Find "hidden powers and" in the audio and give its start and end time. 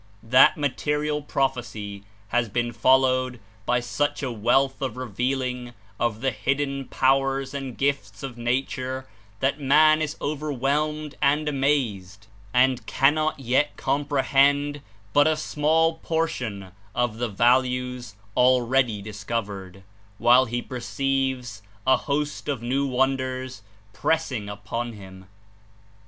6.31-7.77